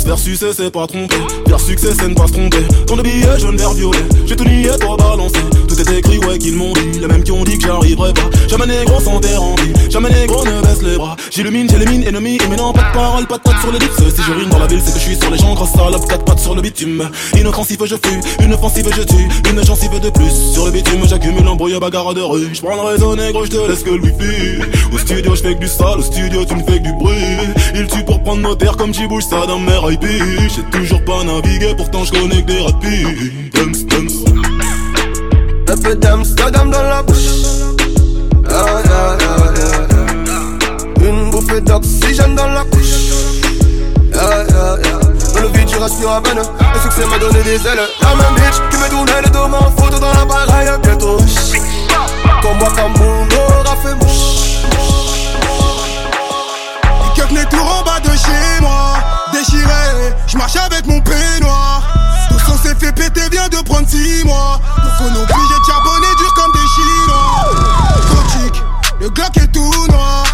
[0.00, 1.16] Se faire c'est pas tromper.
[1.46, 2.64] Faire succès, c'est ne pas se tromper.
[2.86, 3.98] Tant de billets jaune, vert, violet.
[4.24, 5.36] J'ai tout nié, toi balancé.
[5.68, 7.00] Tout est écrit, ouais, qu'ils m'ont dit.
[7.00, 8.30] Les mêmes qui ont dit que j'arriverai pas.
[8.48, 9.90] Jamais négro sans terre en vie.
[9.90, 11.16] Jamais négro ne baisse les bras.
[11.30, 12.38] J'illumine, j'élimine, ennemi.
[12.42, 13.92] Et maintenant, pas de parole, pas de patte sur les lips.
[14.16, 15.52] Si je rime dans la ville, c'est que je suis sur les gens.
[15.52, 17.10] Grosse salope, quatre pattes sur le bitume.
[17.38, 18.20] Inoffensive, je fuis.
[18.42, 19.28] Une offensive, je tue.
[19.50, 20.32] Une gencive de plus.
[20.54, 22.48] Sur le bitume, j'accumule embrouille, bagarre de rue.
[22.54, 24.62] J'prends le réseau négro, j'te laisse que le wifi.
[24.92, 25.98] Au studio, j'fais que du sale.
[25.98, 27.14] Au studio, tu me fais que du bruit.
[27.74, 30.04] Il tue pour prendre nos terres comme j'y bouge ça dans mes IP.
[30.54, 33.52] J'ai toujours pas navigué, pourtant je connais que des rapides.
[33.52, 34.24] Dums.
[35.68, 37.16] Un peu d'Amsterdam dans la bouche.
[38.48, 39.36] Yeah, yeah, yeah,
[40.26, 41.08] yeah.
[41.08, 43.10] Une bouffée d'oxygène dans la couche.
[44.12, 46.38] Dans le vide, je respire à peine.
[46.38, 47.88] Le succès m'a donné des ailes.
[48.02, 49.70] La même bitch qui me tournait les deux mains.
[49.76, 51.18] Photo dans l'appareil, à bientôt.
[52.42, 54.64] Comme moi, comme mon aura fait mouche.
[57.16, 59.19] Les keufs tout en bas de chez moi.
[59.32, 61.82] Déchiré, je marche avec mon peignoir.
[62.28, 64.60] Tout son s'est fait péter, vient de prendre 6 mois.
[64.74, 67.44] Pour qu'on obligé de charbonner dur comme des chinois.
[69.00, 70.24] Le Glock est tout noir.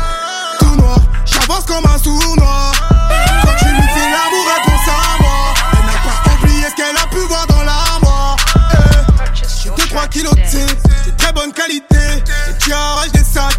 [0.58, 2.72] Tout noir, j'avance comme un sournois.
[3.44, 5.54] Quand tu lui fais l'amour, elle pense à moi.
[5.72, 8.36] Elle n'a pas oublié ce qu'elle a pu voir dans l'armoire.
[8.72, 11.96] Eh, J'ai 2-3 kilos de thé, de très bonne qualité.
[11.96, 13.55] Et tu arraches des sacs,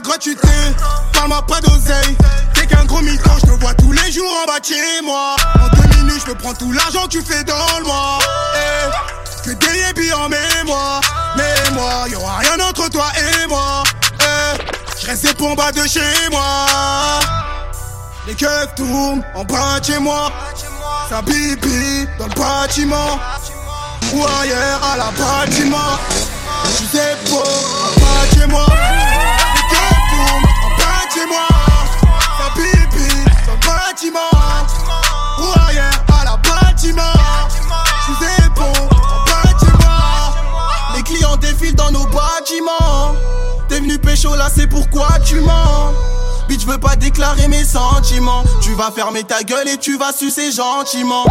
[0.00, 0.48] gratuité.
[1.12, 2.16] Parle-moi pas d'oseille,
[2.54, 3.30] t'es qu'un gros mytho.
[3.40, 5.36] Je te vois tous les jours en bas de chez moi.
[5.60, 8.18] En deux minutes, je me prends tout l'argent que tu fais dans le mois.
[8.56, 11.00] Eh, que des yébis en mémoire.
[11.36, 13.82] Mémoire, y'aura rien entre toi et moi.
[14.20, 14.58] Eh,
[15.00, 16.66] je reste pour bas de chez moi.
[18.26, 20.30] Les keufs tournent en bas de chez moi.
[21.08, 23.18] Ça bibi dans le bâtiment.
[24.14, 25.98] Ou ailleurs à la bâtiment.
[26.64, 28.85] Je pas, en bas de chez moi.
[31.16, 31.48] Chez moi.
[32.38, 32.50] Ça
[33.66, 34.20] bâtiment.
[35.38, 37.02] Ou à la bâtiment.
[38.06, 38.72] Chez moi.
[40.94, 43.14] Les clients défilent dans nos bâtiments.
[43.68, 45.92] T'es venu pécho là, c'est pourquoi tu mens?
[46.48, 48.44] Bitch, veux pas déclarer mes sentiments.
[48.60, 51.24] Tu vas fermer ta gueule et tu vas sucer gentiment.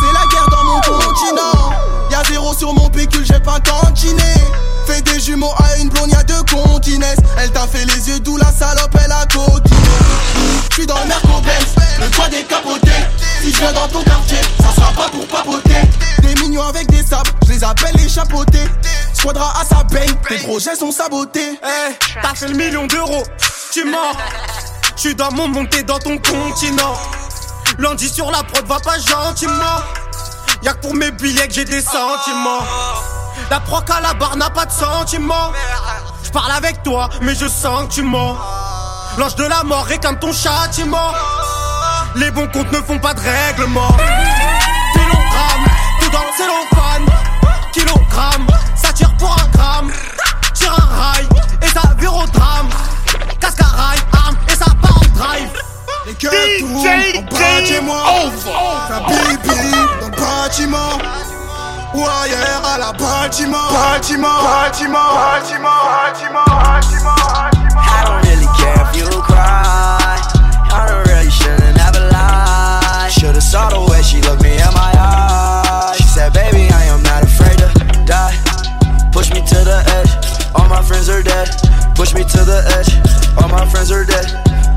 [0.00, 1.72] C'est la guerre dans mon continent.
[2.10, 4.34] Y'a zéro sur mon pécule, j'ai pas cantiné.
[4.86, 7.18] Fais des jumeaux à une blonde, y'a deux continesses.
[7.38, 9.76] Elle t'a fait les yeux d'où la salope, elle a coquiné.
[10.70, 12.92] J'suis dans le Merco-Benz, le toit décapoté.
[13.42, 15.80] Si je viens dans ton quartier, ça sera pas pour papoter.
[16.22, 18.64] Des mignons avec des sables, je les appelle les chapeautés.
[19.12, 21.58] Squadra à sa baigne, tes projets sont sabotés.
[21.62, 23.22] Eh, t'as fait le million d'euros,
[23.72, 24.16] tu mens.
[24.96, 26.94] Tu dois mon monter dans ton continent.
[27.78, 29.80] Lundi sur la prod, va pas gentiment.
[30.62, 32.60] Y'a que pour mes billets que j'ai des sentiments.
[33.50, 35.50] La proc à la barre n'a pas de sentiments.
[36.22, 38.36] Je parle avec toi, mais je sens que tu mens.
[39.18, 41.12] L'ange de la mort réclame ton châtiment.
[42.14, 43.88] Les bons comptes ne font pas de règlement.
[44.92, 45.66] Kilogramme,
[46.00, 47.06] tout dans le cellophane.
[47.72, 48.46] Kilogramme,
[48.76, 49.90] ça tire pour un gramme.
[50.54, 51.28] Tire un rail,
[51.60, 52.68] et ça vire au drame.
[53.40, 55.50] Casque à rail, arme, et ça part en drive.
[56.06, 58.52] Les DJ Embraquez-moi over.
[58.88, 59.70] Ta bibi
[60.00, 60.98] dans le bâtiment
[61.92, 66.44] Ailleurs à la Bâtiment Bâtiment Bâtiment Bâtiment Bâtiment
[67.74, 70.20] I don't really care if you cry.
[70.70, 73.10] I don't really should've never lied.
[73.10, 75.96] Should've saw the way she looked me in my eyes.
[75.96, 77.68] She said, Baby, I am not afraid to
[78.06, 78.36] die.
[79.12, 80.12] Push me to the edge.
[80.54, 81.48] All my friends are dead.
[81.96, 82.90] Push me to the edge.
[83.42, 84.26] All my friends are dead.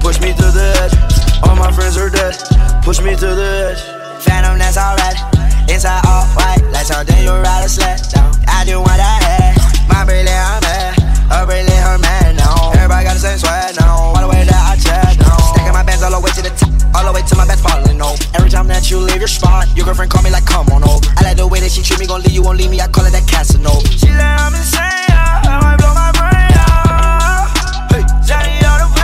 [0.02, 0.96] Push me to the edge.
[1.44, 2.36] All my friends are dead.
[2.84, 4.24] Push me to the edge.
[4.24, 5.33] Phantom, that's alright.
[5.70, 8.32] Inside all white, like something you ride a sled down.
[8.48, 9.56] I do what I head.
[9.88, 11.00] My brilliant, I'm mad.
[11.32, 12.72] Her brilliant, her man now.
[12.76, 14.14] Everybody got the same sweat now.
[14.14, 15.38] All the way that I check now.
[15.56, 16.70] Stacking my bands all the way to the top.
[16.96, 18.22] All the way to my best falling over.
[18.36, 21.02] Every time that you leave your spot, your girlfriend call me like, come on over.
[21.18, 22.80] I like the way that she treat me, gon' leave you, won't leave me.
[22.82, 23.88] I call it that Casanova.
[23.88, 24.84] She like, I'm insane.
[24.84, 27.50] I might blow my brain out.
[27.90, 29.03] Hey, Johnny, all the pain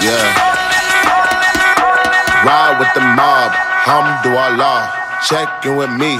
[0.00, 0.16] Yeah.
[2.44, 3.52] Ride with the mob,
[3.84, 4.88] Hamdulillah.
[5.28, 6.18] Check in with me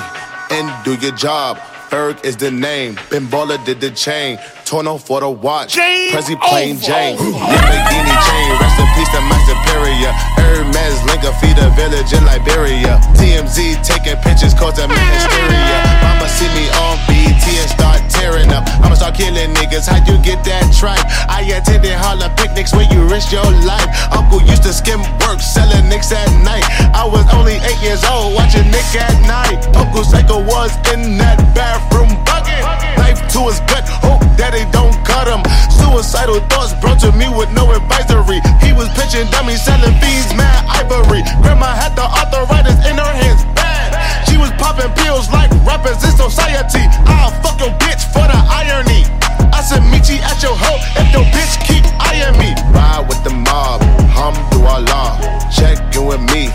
[0.50, 1.56] and do your job.
[1.88, 2.94] Ferg is the name.
[3.10, 4.38] Ben Baller did the chain.
[4.64, 5.74] Torno for the watch.
[5.76, 7.16] Prezi plain Jane.
[7.16, 8.50] Lamborghini chain.
[8.60, 10.12] Rest in peace to my superior.
[10.38, 13.00] Hermes Linka feed a village in Liberia.
[13.18, 15.78] TMZ taking pictures causing me hysteria.
[16.04, 18.64] Mama see me on BT and start tearing up.
[18.80, 19.84] I'ma start killing niggas.
[19.84, 21.04] How'd you get that tripe?
[21.28, 23.88] I attended Harlem picnics where you risk your life.
[24.08, 26.64] Uncle used to skim work, selling nicks at night.
[26.96, 29.60] I was only eight years old, watching Nick at night.
[29.76, 32.64] Uncle Psycho was in that bathroom bucket.
[32.96, 35.44] Knife to his gut, hope that they don't cut him.
[35.68, 38.40] Suicidal thoughts brought to me with no advisory.
[38.64, 41.20] He was pitching dummies, selling fiends, mad ivory.
[41.44, 43.79] Grandma had the arthritis in her hands, bad.
[44.28, 46.84] She was popping pills like rappers in society.
[47.06, 49.04] I'll fuck your bitch for the irony.
[49.52, 52.54] I said, meet you at your hoe if your bitch keep eyeing me.
[52.72, 53.82] Ride with the mob,
[54.12, 55.20] Hamdulillah.
[55.52, 56.48] Check you with me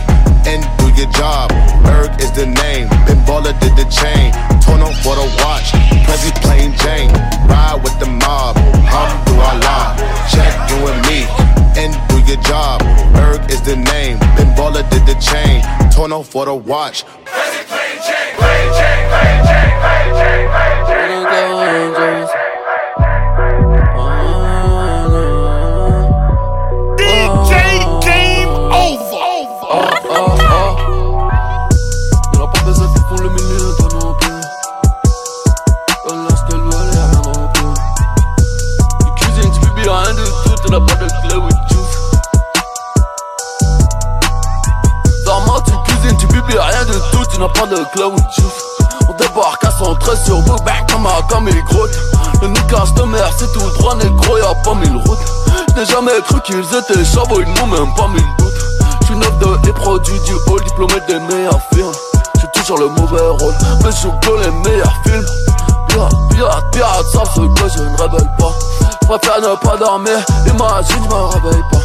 [0.46, 1.50] and do your job.
[1.84, 4.34] Berg is the name, Ben Baller did the chain.
[4.62, 5.72] Torno for the watch,
[6.06, 7.12] Prezi plain Jane.
[7.48, 8.56] Ride with the mob,
[8.90, 9.98] Hamdulillah.
[10.32, 12.82] Check you with me and do your job.
[13.16, 15.62] Erg is the name, Ben Baller did the chain.
[15.92, 17.04] Tono for the watch.
[17.26, 22.45] Crazy plain chain, plain chain, plain chain, plain chain, plain chain, plain chain, plain chain.
[47.36, 47.66] Tu n'as pas
[48.08, 48.64] with juice.
[49.10, 51.92] On débarque à 113 sur comme un comme il grotte.
[52.42, 55.20] Le niquage de mer, c'est tout droit, négro, y'a pas mille routes.
[55.76, 58.54] J'n'ai jamais cru qu'ils étaient chabots, ils n'ont même pas mille doutes.
[59.04, 61.92] J'suis neuf de les produits du hall, diplômé des meilleurs films.
[62.38, 65.26] J'suis toujours le mauvais rôle, mais je joue que les meilleurs films.
[65.90, 68.54] Pirate, pirate, pirate, savent ce que je ne révèle pas.
[69.04, 70.18] J'préfère ne pas dormir,
[70.48, 71.80] imagine, je me réveille pas.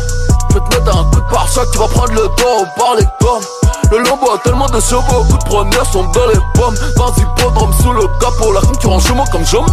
[0.51, 3.60] J'vais te mettre un coup de pare-choc, tu vas prendre le dos par les pommes.
[3.91, 6.77] Le lambeau a tellement de chevaux, coup de première sont dans les pommes.
[6.97, 9.65] Dans hippodrome sous le capot, la concurrence chez moi comme jamais.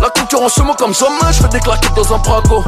[0.00, 2.62] La concurrence chez moi comme jamais, j'fais des claquettes dans un braco.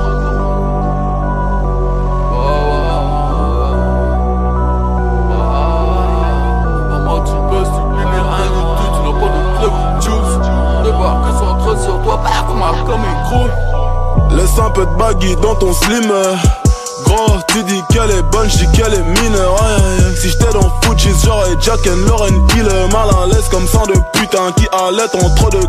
[14.30, 16.12] Laisse un peu de baggy dans ton slim
[17.06, 20.14] Gros, tu dis qu'elle est bonne, j'dis qu'elle est aïe.
[20.20, 22.68] Si j'étais dans Fujis, j'aurais Jack and Lauren Hill.
[22.92, 25.60] Mal à l'aise comme sang de putain Qui allait en trop de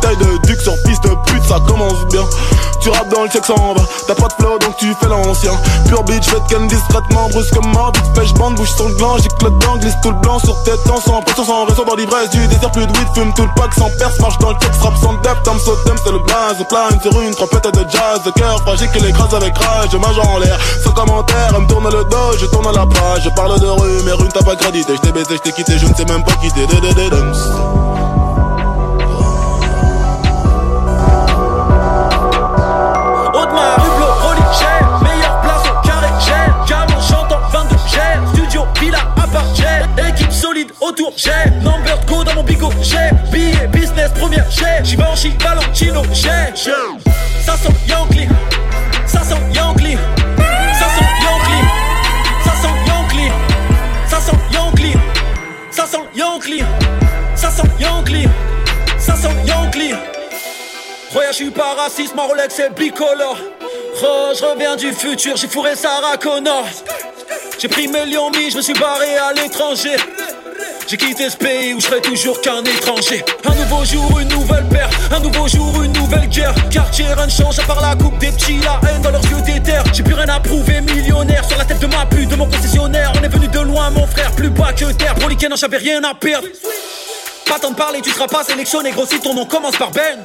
[0.00, 2.24] Taille de duc sur piste de pute, ça commence bien
[2.84, 5.52] Tu rappes dans le sexe en bas T'as pas de flow donc tu fais l'ancien.
[5.88, 9.16] Pure bitch, fais ken discrètement Brusquement, vite fait j'bande, bouge sur le gland.
[9.16, 12.28] J'éclate dedans, glisse tout le blanc sur tête temps Sans pression, sans raison dans l'ivresse
[12.28, 14.20] Du désir, plus de weed, fume tout le pack sans perce.
[14.20, 15.42] Marche dans le texte, rap sans depth.
[15.44, 19.00] Tom Sotem, c'est le blaze, plane sur une trompette de jazz De cœur fragile qui
[19.00, 19.94] l'écrase avec rage.
[19.94, 23.22] Ma en l'air, sans commentaire, elle me tourne le dos Je tourne à la page,
[23.24, 25.78] je parle de rue Mais rue t'as pas crédité, je t'ai baisé, je t'ai quitté
[25.78, 26.66] Je ne sais même pas quitter,
[38.90, 39.88] Galon, j'entends 22 Gère,
[40.30, 45.32] Studio, Villa, autour, j'ai number go dans mon bigot, j'ai billet, business, première, j'ai Givenchy,
[45.40, 48.28] Valentino, j'ai Ça sent Yankee,
[49.06, 49.96] ça sent Yankee,
[50.78, 51.64] ça sent Yankee,
[52.44, 53.32] ça sent Yankee,
[54.08, 54.92] ça sent Yankee,
[55.70, 56.64] ça sent Yankee,
[57.36, 58.28] ça sent Yankee,
[58.98, 59.94] ça sent Yankee.
[61.12, 63.38] Roya, je suis pas raciste, ma Rolex est bicolore.
[64.02, 66.64] Oh, je reviens du futur, j'ai fourré Sarah Connor.
[67.58, 69.96] J'ai pris mes lions je me suis barré à l'étranger.
[70.86, 73.24] J'ai quitté ce pays où je serai toujours qu'un étranger.
[73.44, 74.90] Un nouveau jour, une nouvelle paire.
[75.10, 76.54] Un nouveau jour, une nouvelle guerre.
[76.70, 79.40] Quartier, rien ne change à part la coupe des petits, la haine dans leurs yeux
[79.46, 79.82] d'éther.
[79.92, 81.44] J'ai plus rien à prouver, millionnaire.
[81.48, 83.12] Sur la tête de ma pute, de mon concessionnaire.
[83.18, 85.14] On est venu de loin, mon frère, plus bas que terre.
[85.14, 86.46] Pour non, j'avais rien à perdre.
[87.46, 90.18] Pas temps de parler, tu seras pas sélectionné, gros si ton nom commence par Ben.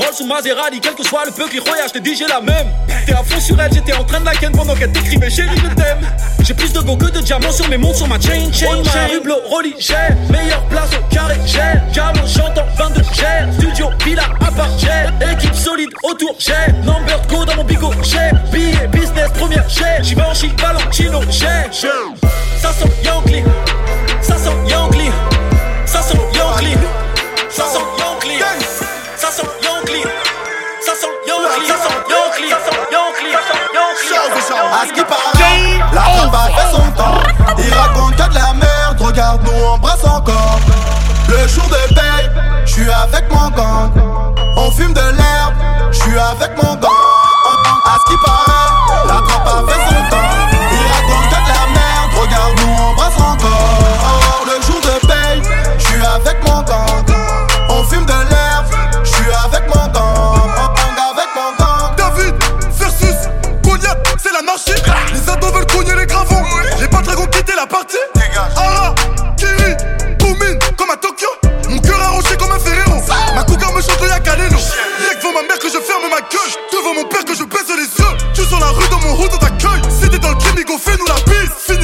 [0.00, 2.40] Rolls ou Maserati, quel que soit le peu qui roya, je te dis j'ai la
[2.40, 2.68] même.
[3.04, 5.56] T'es à fond sur elle, j'étais en train de la ken pendant qu'elle t'écrivait chérie
[5.56, 6.00] je t'aime.
[6.42, 8.82] J'ai plus de go que de diamants sur mes montres, sur ma chain chain.
[8.82, 9.94] Ma Hublot, Rolly, j'ai
[10.32, 15.90] meilleure place au carré, j'ai Diamant, j'entends 22, j'ai Studio, villa, appart, j'ai Équipe solide
[16.02, 21.70] autour, j'ai Number go dans mon bigot, j'ai Billet, business, première, j'ai Givenchy, Valentino, j'ai
[21.72, 23.42] Ça sent Yankee,
[24.22, 24.99] ça sent Yankee,
[34.32, 37.20] À ce qui paraît, la trappe a fait son temps.
[37.58, 40.60] Il raconte que de la merde, regarde nous embrasse encore.
[41.28, 42.30] Le jour de paye,
[42.64, 43.90] je suis avec mon gang.
[44.56, 45.54] On fume de l'herbe,
[45.90, 47.19] je suis avec mon gang.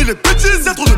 [0.06, 0.95] Les bêtises, y'a trop de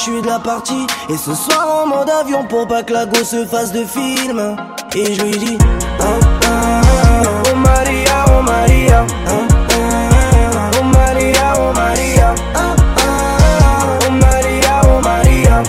[0.00, 0.86] suis de la partie.
[1.08, 4.56] Et ce soir en mode avion pour pas que la go se fasse de film.
[4.96, 5.58] Et je lui dis,
[6.00, 9.06] ah, ah, ah, oh Maria, oh Maria.
[9.28, 12.34] oh Maria, oh Maria.
[12.56, 15.62] oh Maria, oh Maria.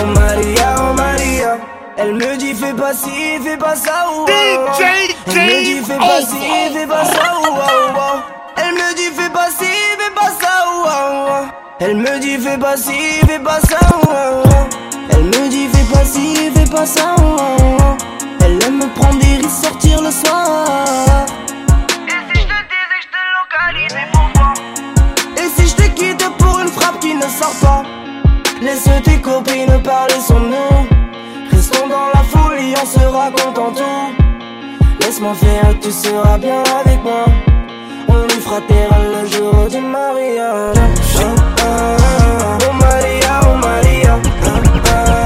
[0.00, 1.58] oh Maria, oh Maria.
[1.96, 6.20] Elle me dit fais pas ci, fais pas ça ou Elle me dit fais pas
[6.20, 6.45] ci,
[12.36, 12.92] dit fais pas ci,
[13.26, 14.08] fais pas ça ou
[15.10, 17.16] Elle me dit fais pas ci, fais pas ça
[18.44, 20.66] Elle aime me prendre des risques, sortir le soir.
[25.36, 27.82] Et si je te quitte pour une frappe qui ne sort pas
[28.62, 30.88] Laisse tes copines parler sans nous
[31.50, 34.24] Restons dans la folie, on se raconte en tout
[35.00, 37.24] Laisse-moi faire, tu seras bien avec moi
[38.46, 40.76] fraternel le jour du mariage.
[41.18, 41.34] Oh,
[41.64, 44.20] oh, oh Maria, oh Maria.
[44.44, 45.25] Ah, ah, ah.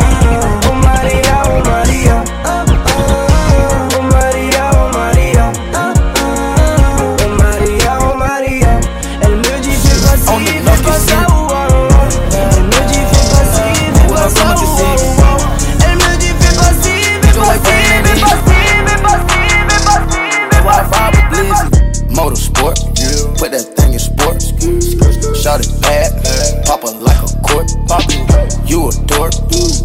[28.71, 29.35] You a dork,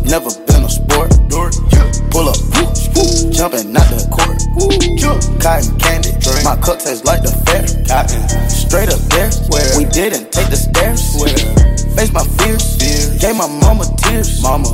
[0.05, 1.09] never been a sport.
[2.13, 2.37] Pull up,
[3.33, 4.37] jumping out the court.
[5.41, 6.13] Cotton candy,
[6.45, 7.65] my cup tastes like the fair.
[8.47, 9.33] Straight up there,
[9.75, 11.01] we didn't take the stairs.
[11.97, 12.77] Face my fears,
[13.17, 14.39] gave my mama tears.
[14.43, 14.69] Mama,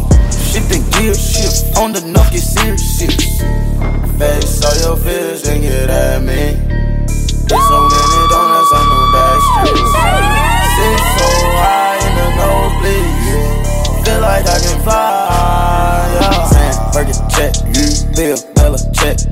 [0.52, 3.00] shifting gears, on the nuff, series.
[4.20, 6.51] Face all your fears and get at me.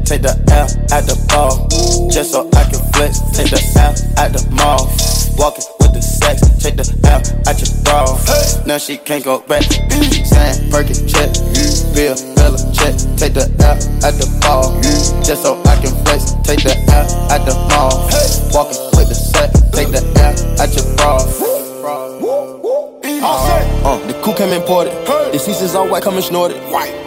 [0.09, 1.69] Take the L at the ball.
[2.09, 4.89] Just so I can flex, take the L at the mall.
[5.37, 8.17] Walking with the sex, take the L at your bra.
[8.65, 9.61] Now she can't go back.
[10.25, 11.29] San Perkin check,
[11.93, 14.73] Bill Bella check, take the L at the ball.
[15.21, 18.09] Just so I can flex, take the L at the mall.
[18.49, 21.48] Walking with the sex, take the L at your bra.
[24.39, 24.93] The came imported.
[25.33, 26.55] The seats is all white, coming snorted.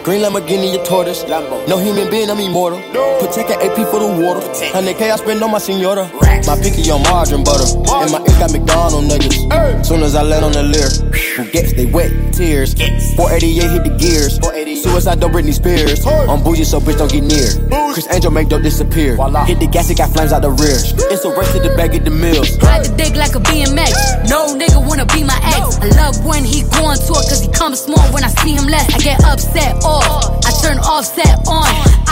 [0.03, 1.23] Green Lamborghini, a tortoise.
[1.67, 2.79] No human being, I'm immortal.
[3.19, 4.41] Protect an AP for the water.
[4.69, 6.05] 100K I spend on my senora.
[6.45, 7.63] My picky on margarine butter.
[8.03, 9.39] And my ears got McDonald nuggets.
[9.87, 10.89] Soon as I land on the leer.
[11.37, 12.73] Who gets they wet tears.
[13.15, 14.35] 488 hit the gears.
[14.83, 16.05] Suicide don't Britney Spears.
[16.05, 17.47] I'm bougie, so bitch don't get near.
[17.93, 19.15] Chris Angel make dope disappear.
[19.45, 20.75] Hit the gas, it got flames out the rear.
[21.11, 22.57] It's a race to the back of the mills.
[22.59, 24.29] Ride the dick like a BMX.
[24.29, 25.79] No nigga wanna be my ex.
[25.79, 28.65] I love when he going to it cause he comes small when I see him
[28.65, 28.93] less.
[28.93, 30.43] I get upset off.
[30.45, 32.02] I turn offset on.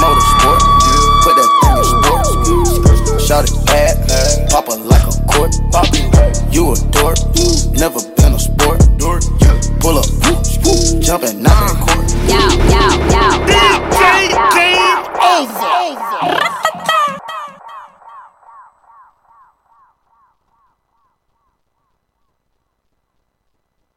[0.00, 0.60] Motorsport,
[1.22, 2.30] put that thing in sports.
[3.26, 5.54] Shot it bad, poppin' like a court.
[6.50, 7.18] You a dork,
[7.78, 8.80] never been a sport.
[9.80, 10.06] Pull up,
[11.00, 12.04] jumpin' out the court.
[12.28, 14.50] Yo, yo, yo, yo, yo, yo,
[15.30, 16.09] yo,